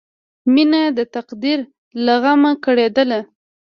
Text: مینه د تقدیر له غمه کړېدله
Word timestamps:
مینه 0.53 0.81
د 0.97 0.99
تقدیر 1.15 1.59
له 2.05 2.15
غمه 2.23 2.51
کړېدله 2.65 3.19